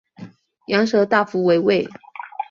[0.65, 1.87] 羊舌大夫为尉。